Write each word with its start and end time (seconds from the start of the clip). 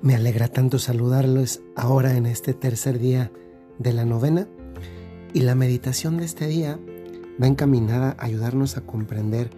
Me 0.00 0.14
alegra 0.14 0.46
tanto 0.46 0.78
saludarlos 0.78 1.60
ahora 1.74 2.16
en 2.16 2.26
este 2.26 2.54
tercer 2.54 3.00
día 3.00 3.32
de 3.78 3.92
la 3.92 4.04
novena 4.04 4.46
y 5.34 5.40
la 5.40 5.56
meditación 5.56 6.18
de 6.18 6.24
este 6.24 6.46
día 6.46 6.78
va 7.42 7.48
encaminada 7.48 8.14
a 8.16 8.24
ayudarnos 8.24 8.76
a 8.76 8.82
comprender 8.82 9.50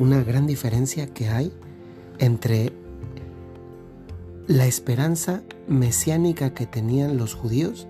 una 0.00 0.24
gran 0.24 0.48
diferencia 0.48 1.14
que 1.14 1.28
hay 1.28 1.52
entre 2.18 2.72
la 4.48 4.66
esperanza 4.66 5.44
mesiánica 5.68 6.54
que 6.54 6.66
tenían 6.66 7.16
los 7.16 7.34
judíos 7.34 7.86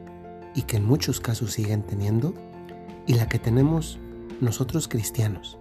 y 0.55 0.62
que 0.62 0.77
en 0.77 0.84
muchos 0.84 1.20
casos 1.20 1.55
siguen 1.55 1.82
teniendo 1.82 2.34
y 3.07 3.14
la 3.14 3.30
que 3.30 3.39
tenemos 3.39 3.98
nosotros 4.43 4.89
cristianos. 4.89 5.59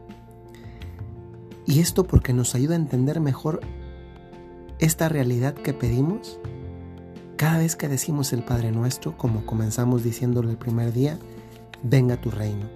Y 1.66 1.80
esto 1.80 2.04
porque 2.04 2.34
nos 2.34 2.54
ayuda 2.54 2.74
a 2.74 2.80
entender 2.80 3.22
mejor 3.22 3.62
esta 4.80 5.10
realidad 5.10 5.54
que 5.54 5.74
pedimos 5.74 6.40
cada 7.38 7.60
vez 7.60 7.76
que 7.76 7.88
decimos 7.88 8.34
el 8.34 8.44
Padre 8.44 8.72
Nuestro, 8.72 9.16
como 9.16 9.46
comenzamos 9.46 10.04
diciéndolo 10.04 10.50
el 10.50 10.58
primer 10.58 10.92
día, 10.92 11.20
venga 11.84 12.20
tu 12.20 12.32
reino. 12.32 12.68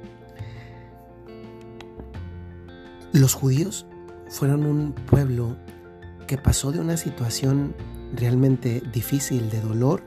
Los 3.11 3.33
judíos 3.33 3.87
fueron 4.29 4.65
un 4.65 4.93
pueblo 4.93 5.57
que 6.27 6.37
pasó 6.37 6.71
de 6.71 6.79
una 6.79 6.95
situación 6.95 7.75
realmente 8.15 8.83
difícil 8.93 9.49
de 9.49 9.61
dolor, 9.61 10.03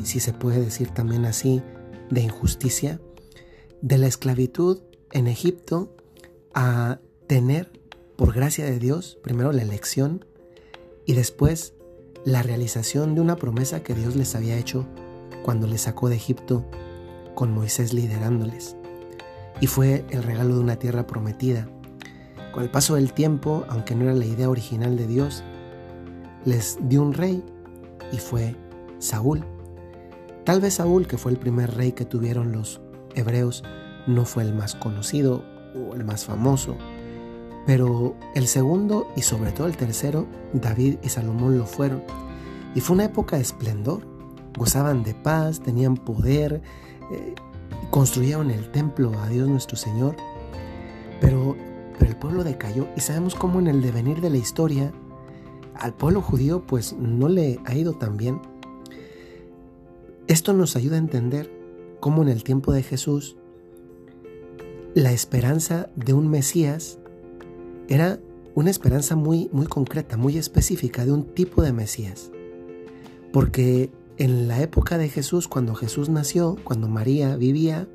y 0.00 0.06
si 0.06 0.20
se 0.20 0.32
puede 0.32 0.60
decir 0.60 0.90
también 0.90 1.24
así, 1.24 1.60
de 2.08 2.20
injusticia, 2.20 3.00
de 3.80 3.98
la 3.98 4.06
esclavitud 4.06 4.80
en 5.10 5.26
Egipto 5.26 5.96
a 6.54 7.00
tener, 7.26 7.80
por 8.16 8.32
gracia 8.32 8.64
de 8.64 8.78
Dios, 8.78 9.18
primero 9.22 9.50
la 9.50 9.62
elección 9.62 10.24
y 11.06 11.14
después 11.14 11.74
la 12.24 12.42
realización 12.42 13.14
de 13.14 13.20
una 13.20 13.36
promesa 13.36 13.82
que 13.82 13.94
Dios 13.94 14.16
les 14.16 14.34
había 14.34 14.56
hecho 14.56 14.86
cuando 15.42 15.66
les 15.66 15.82
sacó 15.82 16.08
de 16.08 16.16
Egipto 16.16 16.64
con 17.34 17.52
Moisés 17.52 17.92
liderándoles. 17.92 18.76
Y 19.60 19.66
fue 19.66 20.04
el 20.10 20.22
regalo 20.22 20.54
de 20.54 20.60
una 20.60 20.76
tierra 20.76 21.06
prometida. 21.06 21.68
Con 22.52 22.62
el 22.62 22.70
paso 22.70 22.96
del 22.96 23.12
tiempo, 23.12 23.64
aunque 23.68 23.94
no 23.94 24.04
era 24.04 24.14
la 24.14 24.24
idea 24.24 24.50
original 24.50 24.96
de 24.96 25.06
Dios, 25.06 25.42
les 26.44 26.78
dio 26.82 27.02
un 27.02 27.14
rey 27.14 27.42
y 28.12 28.18
fue 28.18 28.56
Saúl. 28.98 29.44
Tal 30.44 30.60
vez 30.60 30.74
Saúl, 30.74 31.06
que 31.06 31.18
fue 31.18 31.32
el 31.32 31.38
primer 31.38 31.74
rey 31.74 31.92
que 31.92 32.04
tuvieron 32.04 32.52
los 32.52 32.80
hebreos, 33.14 33.62
no 34.06 34.24
fue 34.24 34.42
el 34.42 34.54
más 34.54 34.74
conocido 34.74 35.44
o 35.74 35.94
el 35.94 36.04
más 36.04 36.24
famoso, 36.24 36.76
pero 37.66 38.16
el 38.34 38.46
segundo 38.48 39.08
y 39.16 39.22
sobre 39.22 39.52
todo 39.52 39.66
el 39.66 39.76
tercero, 39.76 40.26
David 40.52 40.96
y 41.02 41.08
Salomón 41.08 41.58
lo 41.58 41.66
fueron. 41.66 42.02
Y 42.74 42.80
fue 42.80 42.94
una 42.94 43.04
época 43.04 43.36
de 43.36 43.42
esplendor. 43.42 44.02
Gozaban 44.58 45.02
de 45.02 45.14
paz, 45.14 45.60
tenían 45.60 45.96
poder, 45.96 46.60
eh, 47.10 47.34
construyeron 47.90 48.50
el 48.50 48.70
templo 48.70 49.12
a 49.20 49.28
Dios 49.28 49.48
nuestro 49.48 49.76
Señor. 49.76 50.16
Pero, 51.20 51.56
pero 51.98 52.10
el 52.10 52.16
pueblo 52.16 52.44
decayó 52.44 52.88
y 52.96 53.00
sabemos 53.00 53.34
cómo 53.34 53.60
en 53.60 53.68
el 53.68 53.80
devenir 53.80 54.20
de 54.20 54.30
la 54.30 54.36
historia 54.38 54.92
al 55.74 55.94
pueblo 55.94 56.20
judío 56.20 56.64
pues 56.66 56.94
no 56.94 57.28
le 57.28 57.60
ha 57.64 57.74
ido 57.74 57.94
tan 57.94 58.16
bien. 58.16 58.40
Esto 60.26 60.52
nos 60.52 60.76
ayuda 60.76 60.96
a 60.96 61.00
entender 61.00 61.50
cómo 62.00 62.22
en 62.22 62.28
el 62.28 62.44
tiempo 62.44 62.72
de 62.72 62.82
Jesús 62.82 63.36
la 64.94 65.12
esperanza 65.12 65.88
de 65.96 66.12
un 66.12 66.28
Mesías 66.28 66.98
era 67.88 68.20
una 68.54 68.70
esperanza 68.70 69.16
muy, 69.16 69.48
muy 69.52 69.66
concreta, 69.66 70.16
muy 70.16 70.36
específica 70.36 71.04
de 71.04 71.12
un 71.12 71.24
tipo 71.24 71.62
de 71.62 71.72
Mesías. 71.72 72.30
Porque 73.32 73.90
en 74.18 74.46
la 74.46 74.60
época 74.60 74.98
de 74.98 75.08
Jesús, 75.08 75.48
cuando 75.48 75.74
Jesús 75.74 76.08
nació, 76.08 76.56
cuando 76.64 76.88
María 76.88 77.36
vivía, 77.36 77.88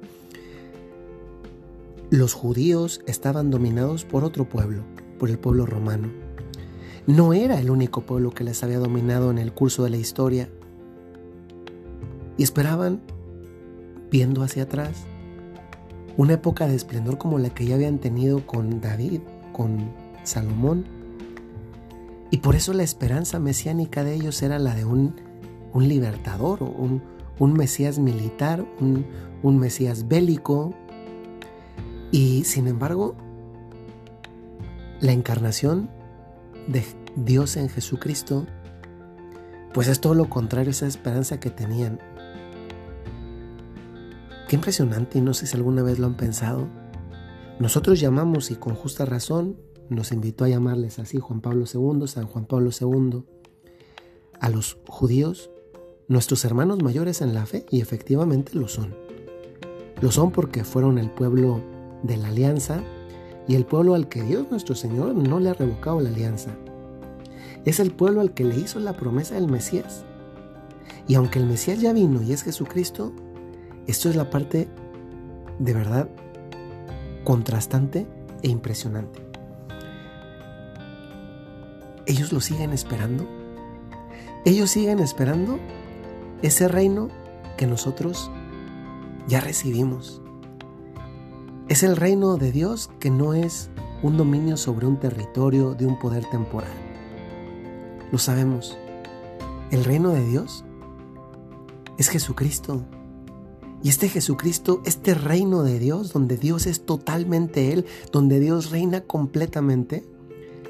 los 2.10 2.34
judíos 2.34 3.02
estaban 3.06 3.52
dominados 3.52 4.06
por 4.06 4.24
otro 4.24 4.48
pueblo, 4.48 4.84
por 5.20 5.30
el 5.30 5.38
pueblo 5.38 5.66
romano. 5.66 6.10
No 7.06 7.34
era 7.34 7.60
el 7.60 7.70
único 7.70 8.02
pueblo 8.02 8.32
que 8.32 8.44
les 8.44 8.64
había 8.64 8.80
dominado 8.80 9.30
en 9.30 9.38
el 9.38 9.54
curso 9.54 9.84
de 9.84 9.92
la 9.92 9.98
historia. 9.98 10.50
Y 12.38 12.44
esperaban, 12.44 13.02
viendo 14.12 14.44
hacia 14.44 14.64
atrás, 14.64 15.06
una 16.18 16.34
época 16.34 16.68
de 16.68 16.76
esplendor 16.76 17.18
como 17.18 17.40
la 17.40 17.50
que 17.52 17.66
ya 17.66 17.76
habían 17.76 18.00
tenido 18.00 18.46
con 18.46 18.82
David, 18.82 19.22
con 19.58 19.92
Salomón. 20.24 20.86
Y 22.30 22.38
por 22.38 22.56
eso 22.56 22.74
la 22.74 22.84
esperanza 22.84 23.40
mesiánica 23.40 24.04
de 24.04 24.14
ellos 24.14 24.42
era 24.44 24.60
la 24.60 24.76
de 24.76 24.86
un, 24.86 25.16
un 25.74 25.88
libertador, 25.88 26.62
un, 26.62 27.02
un 27.40 27.54
Mesías 27.54 27.98
militar, 27.98 28.64
un, 28.80 29.06
un 29.42 29.58
Mesías 29.58 30.08
bélico. 30.08 30.74
Y 32.12 32.44
sin 32.44 32.68
embargo, 32.68 33.16
la 35.02 35.12
encarnación 35.12 35.90
de 36.68 36.84
Dios 37.16 37.58
en 37.58 37.70
Jesucristo, 37.70 38.46
pues 39.74 39.88
es 39.88 40.00
todo 40.00 40.14
lo 40.14 40.30
contrario 40.30 40.70
a 40.70 40.72
esa 40.72 40.88
esperanza 40.88 41.40
que 41.40 41.50
tenían. 41.50 42.00
Qué 44.48 44.56
impresionante 44.56 45.18
y 45.18 45.22
no 45.22 45.34
sé 45.34 45.48
si 45.48 45.58
alguna 45.58 45.84
vez 45.84 46.00
lo 46.00 46.08
han 46.08 46.16
pensado. 46.16 46.68
Nosotros 47.60 48.00
llamamos, 48.00 48.52
y 48.52 48.56
con 48.56 48.76
justa 48.76 49.06
razón, 49.06 49.58
nos 49.90 50.12
invitó 50.12 50.46
a 50.46 50.50
llamarles 50.50 51.00
así 51.00 51.20
Juan 51.20 51.42
Pablo 51.42 51.66
II, 51.72 52.08
San 52.08 52.28
Juan 52.28 52.46
Pablo 52.46 52.70
II, 52.80 53.24
a 54.40 54.50
los 54.50 54.78
judíos, 54.88 55.50
nuestros 56.08 56.46
hermanos 56.46 56.84
mayores 56.84 57.22
en 57.22 57.34
la 57.34 57.48
fe, 57.48 57.66
y 57.72 57.82
efectivamente 57.82 58.52
lo 58.54 58.68
son. 58.68 58.96
Lo 60.02 60.12
son 60.12 60.32
porque 60.32 60.64
fueron 60.64 61.00
el 61.00 61.10
pueblo 61.10 61.64
de 62.04 62.18
la 62.18 62.28
alianza 62.28 62.84
y 63.48 63.56
el 63.56 63.66
pueblo 63.66 63.96
al 63.96 64.08
que 64.08 64.22
Dios 64.22 64.46
nuestro 64.52 64.76
Señor 64.76 65.16
no 65.16 65.40
le 65.40 65.50
ha 65.50 65.54
revocado 65.54 66.00
la 66.00 66.10
alianza. 66.10 66.56
Es 67.66 67.80
el 67.80 67.92
pueblo 67.92 68.22
al 68.22 68.36
que 68.36 68.44
le 68.44 68.56
hizo 68.60 68.80
la 68.80 68.96
promesa 68.96 69.34
del 69.34 69.48
Mesías. 69.48 70.06
Y 71.08 71.16
aunque 71.16 71.40
el 71.40 71.48
Mesías 71.48 71.82
ya 71.82 71.92
vino 71.94 72.22
y 72.22 72.34
es 72.34 72.44
Jesucristo, 72.44 73.14
esto 73.88 74.10
es 74.10 74.16
la 74.16 74.30
parte 74.30 74.68
de 75.58 75.74
verdad 75.74 76.10
contrastante 77.28 78.08
e 78.42 78.48
impresionante. 78.48 79.20
Ellos 82.06 82.32
lo 82.32 82.40
siguen 82.40 82.72
esperando. 82.72 83.28
Ellos 84.46 84.70
siguen 84.70 85.00
esperando 85.00 85.60
ese 86.42 86.70
reino 86.70 87.10
que 87.58 87.68
nosotros 87.68 88.32
ya 89.28 89.42
recibimos. 89.42 90.22
Es 91.68 91.84
el 91.84 91.98
reino 91.98 92.38
de 92.38 92.54
Dios 92.54 92.90
que 92.98 93.10
no 93.10 93.34
es 93.34 93.72
un 94.04 94.16
dominio 94.16 94.56
sobre 94.56 94.88
un 94.88 94.98
territorio 94.98 95.74
de 95.74 95.86
un 95.86 96.00
poder 96.00 96.24
temporal. 96.30 96.72
Lo 98.10 98.20
sabemos. 98.20 98.78
El 99.70 99.84
reino 99.84 100.12
de 100.12 100.26
Dios 100.26 100.64
es 101.98 102.08
Jesucristo, 102.08 102.86
y 103.84 103.90
este 103.90 104.10
Jesucristo, 104.10 104.82
este 104.86 105.14
reino 105.14 105.64
de 105.64 105.80
Dios, 105.80 106.12
donde 106.12 106.38
Dios 106.38 106.66
es 106.66 106.86
totalmente 106.86 107.74
Él, 107.74 107.86
donde 108.12 108.40
Dios 108.40 108.72
reina 108.72 109.02
completamente, 109.02 110.04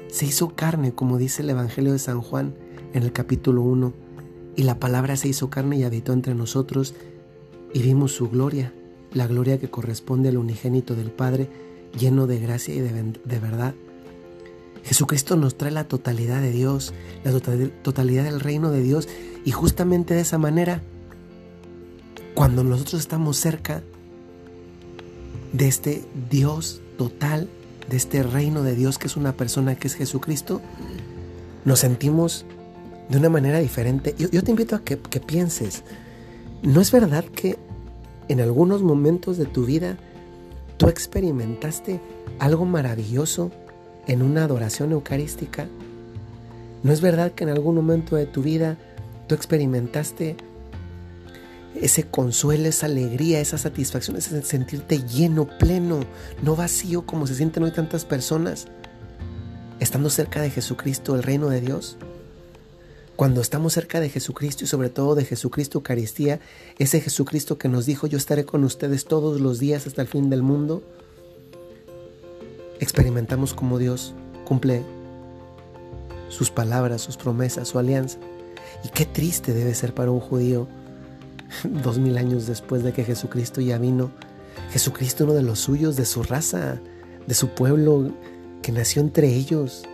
se 0.08 0.26
hizo 0.26 0.54
carne, 0.54 0.92
como 0.92 1.18
dice 1.18 1.42
el 1.42 1.50
Evangelio 1.50 1.92
de 1.92 1.98
San 1.98 2.20
Juan 2.20 2.54
en 2.92 3.02
el 3.02 3.12
capítulo 3.12 3.62
1. 3.62 3.92
Y 4.56 4.62
la 4.64 4.78
palabra 4.78 5.16
se 5.16 5.28
hizo 5.28 5.50
carne 5.50 5.78
y 5.78 5.84
habitó 5.84 6.12
entre 6.12 6.34
nosotros 6.34 6.94
y 7.72 7.80
vimos 7.80 8.12
su 8.12 8.28
gloria, 8.28 8.74
la 9.12 9.26
gloria 9.26 9.58
que 9.58 9.70
corresponde 9.70 10.28
al 10.28 10.36
unigénito 10.36 10.94
del 10.94 11.10
Padre, 11.10 11.48
lleno 11.98 12.26
de 12.26 12.38
gracia 12.38 12.74
y 12.74 12.80
de, 12.80 13.38
verdad. 13.38 13.74
Jesucristo 14.84 15.36
nos 15.36 15.56
trae 15.56 15.70
la 15.70 15.84
totalidad 15.84 16.40
de 16.40 16.50
Dios, 16.50 16.92
la 17.24 17.32
totalidad 17.82 18.24
del 18.24 18.40
reino 18.40 18.70
de 18.70 18.82
Dios 18.82 19.08
y 19.44 19.50
justamente 19.50 20.14
de 20.14 20.20
esa 20.20 20.38
manera 20.38 20.82
cuando 22.38 22.62
nosotros 22.62 23.00
estamos 23.00 23.36
cerca 23.36 23.82
de 25.52 25.66
este 25.66 26.04
Dios 26.30 26.80
total, 26.96 27.48
de 27.90 27.96
este 27.96 28.22
reino 28.22 28.62
de 28.62 28.76
Dios 28.76 28.96
que 28.96 29.08
es 29.08 29.16
una 29.16 29.32
persona 29.32 29.74
que 29.74 29.88
es 29.88 29.94
Jesucristo, 29.96 30.62
nos 31.64 31.80
sentimos 31.80 32.46
de 33.08 33.18
una 33.18 33.28
manera 33.28 33.58
diferente. 33.58 34.14
Yo, 34.16 34.44
te 34.44 34.52
invito 34.52 34.76
a 34.76 34.84
que, 34.84 35.00
que 35.00 35.18
pienses, 35.18 35.82
¿no 36.62 36.80
es 36.80 36.92
verdad 36.92 37.24
que 37.24 37.58
en 38.28 38.40
algunos 38.40 38.82
momentos 38.82 39.36
de 39.36 39.46
tu 39.46 39.64
vida 39.64 39.98
tú 40.76 40.86
experimentaste 40.86 42.00
algo 42.38 42.66
maravilloso 42.66 43.50
en 44.06 44.22
una 44.22 44.44
adoración 44.44 44.92
eucarística? 44.92 45.66
¿No 46.84 46.92
es 46.92 47.00
verdad 47.00 47.32
que 47.32 47.42
en 47.42 47.50
algún 47.50 47.74
momento 47.74 48.14
de 48.14 48.26
tu 48.26 48.42
vida 48.42 48.78
tú 49.26 49.34
experimentaste 49.34 50.36
ese 51.74 52.04
consuelo, 52.04 52.68
esa 52.68 52.86
alegría, 52.86 53.40
esa 53.40 53.58
satisfacción, 53.58 54.16
ese 54.16 54.42
sentirte 54.42 55.02
lleno, 55.02 55.48
pleno, 55.58 56.00
no 56.42 56.56
vacío 56.56 57.06
como 57.06 57.26
se 57.26 57.34
sienten 57.34 57.62
hoy 57.62 57.72
tantas 57.72 58.04
personas, 58.04 58.66
estando 59.80 60.10
cerca 60.10 60.42
de 60.42 60.50
Jesucristo, 60.50 61.14
el 61.14 61.22
reino 61.22 61.48
de 61.48 61.60
Dios. 61.60 61.96
Cuando 63.16 63.40
estamos 63.40 63.72
cerca 63.72 64.00
de 64.00 64.10
Jesucristo 64.10 64.64
y 64.64 64.68
sobre 64.68 64.90
todo 64.90 65.14
de 65.14 65.24
Jesucristo 65.24 65.78
Eucaristía, 65.78 66.40
ese 66.78 67.00
Jesucristo 67.00 67.58
que 67.58 67.68
nos 67.68 67.84
dijo 67.84 68.06
yo 68.06 68.16
estaré 68.16 68.44
con 68.44 68.62
ustedes 68.62 69.06
todos 69.06 69.40
los 69.40 69.58
días 69.58 69.86
hasta 69.86 70.02
el 70.02 70.08
fin 70.08 70.30
del 70.30 70.42
mundo, 70.42 70.82
experimentamos 72.78 73.54
como 73.54 73.78
Dios 73.78 74.14
cumple 74.44 74.84
sus 76.28 76.50
palabras, 76.50 77.02
sus 77.02 77.16
promesas, 77.16 77.68
su 77.68 77.78
alianza. 77.78 78.18
Y 78.84 78.88
qué 78.90 79.04
triste 79.04 79.52
debe 79.52 79.74
ser 79.74 79.94
para 79.94 80.10
un 80.10 80.20
judío 80.20 80.68
dos 81.64 81.98
mil 81.98 82.18
años 82.18 82.46
después 82.46 82.82
de 82.82 82.92
que 82.92 83.04
Jesucristo 83.04 83.60
ya 83.60 83.78
vino. 83.78 84.10
Jesucristo, 84.70 85.24
uno 85.24 85.34
de 85.34 85.42
los 85.42 85.60
suyos, 85.60 85.96
de 85.96 86.04
su 86.04 86.22
raza, 86.22 86.78
de 87.26 87.34
su 87.34 87.48
pueblo, 87.48 88.12
que 88.62 88.72
nació 88.72 89.02
entre 89.02 89.28
ellos, 89.28 89.84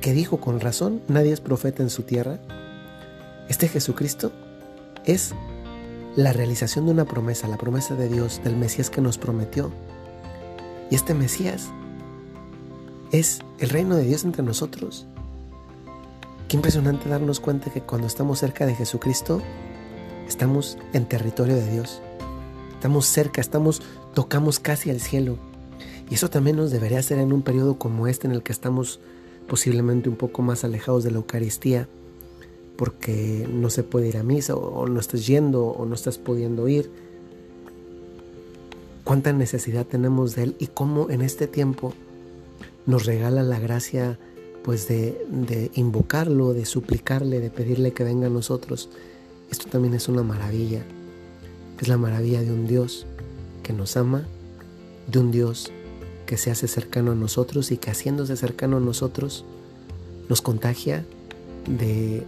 que 0.00 0.12
dijo 0.12 0.38
con 0.38 0.60
razón, 0.60 1.02
nadie 1.08 1.32
es 1.32 1.40
profeta 1.40 1.82
en 1.82 1.90
su 1.90 2.02
tierra. 2.02 2.38
Este 3.48 3.68
Jesucristo 3.68 4.32
es 5.04 5.34
la 6.16 6.32
realización 6.32 6.86
de 6.86 6.92
una 6.92 7.04
promesa, 7.04 7.48
la 7.48 7.58
promesa 7.58 7.94
de 7.94 8.08
Dios, 8.08 8.40
del 8.42 8.56
Mesías 8.56 8.90
que 8.90 9.00
nos 9.00 9.18
prometió. 9.18 9.70
Y 10.90 10.94
este 10.94 11.14
Mesías 11.14 11.68
es 13.12 13.40
el 13.58 13.70
reino 13.70 13.96
de 13.96 14.04
Dios 14.04 14.24
entre 14.24 14.42
nosotros. 14.42 15.06
Qué 16.48 16.56
impresionante 16.56 17.08
darnos 17.08 17.40
cuenta 17.40 17.72
que 17.72 17.82
cuando 17.82 18.06
estamos 18.06 18.38
cerca 18.38 18.66
de 18.66 18.74
Jesucristo, 18.74 19.42
estamos 20.26 20.78
en 20.92 21.06
territorio 21.06 21.56
de 21.56 21.70
Dios. 21.70 22.00
Estamos 22.72 23.06
cerca, 23.06 23.40
estamos, 23.40 23.82
tocamos 24.14 24.58
casi 24.58 24.90
al 24.90 25.00
cielo. 25.00 25.38
Y 26.10 26.14
eso 26.14 26.30
también 26.30 26.56
nos 26.56 26.70
debería 26.70 26.98
hacer 26.98 27.18
en 27.18 27.32
un 27.32 27.42
periodo 27.42 27.78
como 27.78 28.06
este 28.06 28.26
en 28.26 28.32
el 28.32 28.42
que 28.42 28.52
estamos 28.52 29.00
posiblemente 29.48 30.08
un 30.08 30.16
poco 30.16 30.42
más 30.42 30.64
alejados 30.64 31.04
de 31.04 31.10
la 31.10 31.18
Eucaristía, 31.18 31.88
porque 32.76 33.48
no 33.50 33.70
se 33.70 33.82
puede 33.82 34.08
ir 34.08 34.16
a 34.16 34.22
misa 34.22 34.54
o, 34.54 34.86
no 34.86 35.00
estás 35.00 35.26
yendo 35.26 35.64
o 35.66 35.86
no 35.86 35.94
estás 35.94 36.18
pudiendo 36.18 36.68
ir. 36.68 36.90
Cuánta 39.04 39.32
necesidad 39.32 39.86
tenemos 39.86 40.34
de 40.34 40.44
Él 40.44 40.56
y 40.58 40.66
cómo 40.66 41.10
en 41.10 41.22
este 41.22 41.46
tiempo 41.46 41.94
nos 42.86 43.06
regala 43.06 43.42
la 43.42 43.58
gracia 43.58 44.18
pues 44.62 44.88
de, 44.88 45.24
de 45.30 45.70
invocarlo, 45.74 46.52
de 46.52 46.66
suplicarle, 46.66 47.40
de 47.40 47.50
pedirle 47.50 47.92
que 47.92 48.04
venga 48.04 48.26
a 48.26 48.30
nosotros. 48.30 48.90
Esto 49.50 49.68
también 49.68 49.94
es 49.94 50.08
una 50.08 50.22
maravilla. 50.22 50.82
Es 51.80 51.88
la 51.88 51.96
maravilla 51.96 52.40
de 52.40 52.52
un 52.52 52.66
Dios 52.66 53.06
que 53.62 53.72
nos 53.72 53.96
ama, 53.96 54.24
de 55.06 55.18
un 55.18 55.30
Dios 55.30 55.70
que 56.26 56.36
se 56.36 56.50
hace 56.50 56.68
cercano 56.68 57.12
a 57.12 57.14
nosotros 57.14 57.70
y 57.70 57.76
que 57.76 57.90
haciéndose 57.90 58.36
cercano 58.36 58.78
a 58.78 58.80
nosotros 58.80 59.44
nos 60.28 60.42
contagia 60.42 61.04
de 61.68 62.24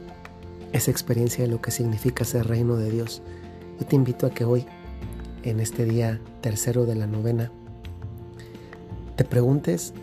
esa 0.72 0.90
experiencia 0.90 1.44
de 1.44 1.50
lo 1.50 1.60
que 1.60 1.70
significa 1.70 2.24
ser 2.24 2.46
reino 2.46 2.76
de 2.76 2.90
Dios. 2.90 3.22
Yo 3.80 3.86
te 3.86 3.96
invito 3.96 4.26
a 4.26 4.30
que 4.30 4.44
hoy, 4.44 4.66
en 5.42 5.60
este 5.60 5.84
día 5.84 6.20
tercero 6.40 6.86
de 6.86 6.94
la 6.94 7.06
novena, 7.06 7.50
te 9.16 9.24
preguntes, 9.24 9.94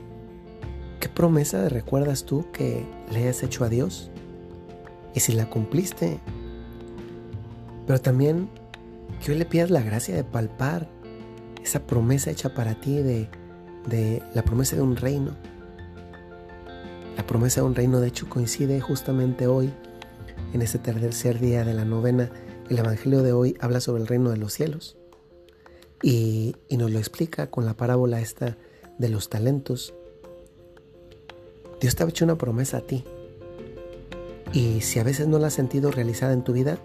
¿qué 0.99 1.07
promesa 1.07 1.69
recuerdas 1.69 2.25
tú 2.25 2.45
que 2.51 2.85
le 3.11 3.29
has 3.29 3.43
hecho 3.43 3.63
a 3.63 3.69
Dios? 3.69 4.09
Y 5.13 5.21
si 5.21 5.33
la 5.33 5.49
cumpliste, 5.49 6.19
pero 7.85 7.99
también 7.99 8.49
que 9.23 9.31
hoy 9.31 9.37
le 9.37 9.45
pidas 9.45 9.69
la 9.69 9.81
gracia 9.81 10.15
de 10.15 10.23
palpar 10.23 10.89
esa 11.63 11.85
promesa 11.85 12.31
hecha 12.31 12.53
para 12.53 12.79
ti 12.79 12.97
de 12.97 13.29
de 13.87 14.23
la 14.33 14.43
promesa 14.43 14.75
de 14.75 14.81
un 14.81 14.95
reino. 14.95 15.35
La 17.17 17.25
promesa 17.25 17.61
de 17.61 17.67
un 17.67 17.75
reino, 17.75 17.99
de 17.99 18.07
hecho, 18.07 18.27
coincide 18.27 18.81
justamente 18.81 19.47
hoy, 19.47 19.71
en 20.53 20.61
este 20.61 20.79
tercer 20.79 21.39
día 21.39 21.63
de 21.63 21.73
la 21.73 21.85
novena. 21.85 22.31
El 22.69 22.79
Evangelio 22.79 23.21
de 23.21 23.31
hoy 23.31 23.55
habla 23.59 23.79
sobre 23.79 24.01
el 24.01 24.07
reino 24.07 24.31
de 24.31 24.37
los 24.37 24.53
cielos 24.53 24.97
y, 26.01 26.55
y 26.67 26.77
nos 26.77 26.91
lo 26.91 26.97
explica 26.97 27.51
con 27.51 27.65
la 27.65 27.75
parábola 27.75 28.19
esta 28.19 28.57
de 28.97 29.09
los 29.09 29.29
talentos. 29.29 29.93
Dios 31.79 31.95
te 31.95 32.03
ha 32.03 32.07
hecho 32.07 32.25
una 32.25 32.37
promesa 32.37 32.77
a 32.77 32.81
ti. 32.81 33.03
Y 34.51 34.81
si 34.81 34.99
a 34.99 35.03
veces 35.03 35.27
no 35.27 35.37
la 35.37 35.47
has 35.47 35.53
sentido 35.53 35.91
realizada 35.91 36.33
en 36.33 36.43
tu 36.43 36.53
vida, 36.53 36.79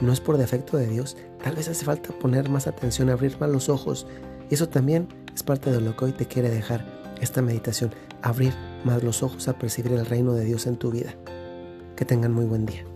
no 0.00 0.12
es 0.12 0.20
por 0.20 0.38
defecto 0.38 0.76
de 0.76 0.86
Dios. 0.86 1.16
Tal 1.42 1.54
vez 1.56 1.68
hace 1.68 1.84
falta 1.84 2.12
poner 2.18 2.48
más 2.48 2.66
atención, 2.66 3.10
abrir 3.10 3.36
más 3.38 3.50
los 3.50 3.68
ojos. 3.68 4.06
Y 4.50 4.54
eso 4.54 4.68
también 4.68 5.08
es 5.34 5.42
parte 5.42 5.70
de 5.70 5.80
lo 5.80 5.96
que 5.96 6.06
hoy 6.06 6.12
te 6.12 6.26
quiere 6.26 6.50
dejar 6.50 6.84
esta 7.20 7.42
meditación, 7.42 7.92
abrir 8.22 8.52
más 8.84 9.02
los 9.02 9.22
ojos 9.22 9.48
a 9.48 9.58
percibir 9.58 9.92
el 9.92 10.06
reino 10.06 10.34
de 10.34 10.44
Dios 10.44 10.66
en 10.66 10.76
tu 10.76 10.90
vida. 10.90 11.14
Que 11.96 12.04
tengan 12.04 12.32
muy 12.32 12.44
buen 12.44 12.66
día. 12.66 12.95